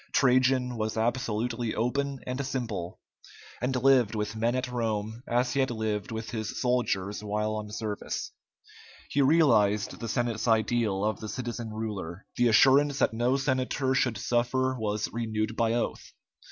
[0.13, 2.99] Trajan was absolutely open and simple,
[3.61, 7.69] and lived with men at Rome as he had lived with his soldiers while on
[7.71, 8.31] service.
[9.11, 12.25] He realized the Senate's ideal of the citizen ruler.
[12.35, 16.13] The assurance that no senator should suffer was renewed by oath.